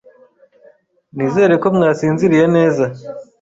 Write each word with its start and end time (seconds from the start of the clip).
Nizere 1.15 1.53
ko 1.61 1.67
mwasinziriye 1.75 2.45
neza 2.55 2.85